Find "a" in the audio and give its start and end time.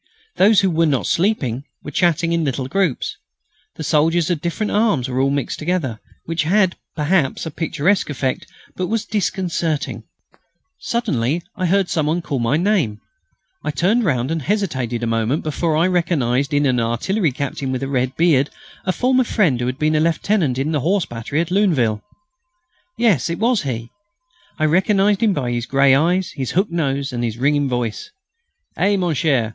7.45-7.51, 15.03-15.05, 17.83-17.87, 18.85-18.91, 19.95-19.99, 20.73-20.79